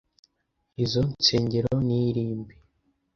izo 0.83 1.01
nsengero 1.13 1.71
ni 1.87 1.99
rimbi 2.15 2.55